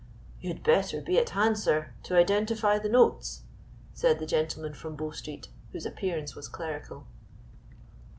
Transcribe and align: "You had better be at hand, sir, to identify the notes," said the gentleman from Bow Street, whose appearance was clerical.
"You 0.39 0.49
had 0.51 0.63
better 0.63 0.99
be 0.99 1.19
at 1.19 1.29
hand, 1.29 1.59
sir, 1.59 1.93
to 2.05 2.17
identify 2.17 2.79
the 2.79 2.89
notes," 2.89 3.43
said 3.93 4.17
the 4.17 4.25
gentleman 4.25 4.73
from 4.73 4.95
Bow 4.95 5.11
Street, 5.11 5.49
whose 5.73 5.85
appearance 5.85 6.33
was 6.35 6.47
clerical. 6.47 7.05